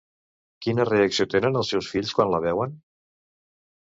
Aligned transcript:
Quina 0.65 0.85
reacció 0.87 1.27
tenen 1.33 1.59
els 1.59 1.69
seus 1.73 1.89
fills 1.97 2.13
quan 2.21 2.31
la 2.37 2.39
veuen? 2.47 2.73